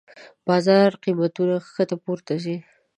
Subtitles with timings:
[0.47, 2.57] بازار قېمتونه کښته پورته ځي.